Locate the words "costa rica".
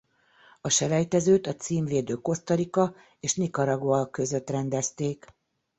2.15-2.95